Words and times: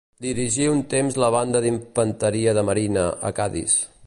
Dirigí 0.25 0.65
un 0.75 0.79
temps 0.93 1.19
la 1.25 1.29
banda 1.37 1.63
d'Infanteria 1.67 2.57
de 2.61 2.67
Marina, 2.71 3.09
a 3.31 3.37
Cadis. 3.43 3.83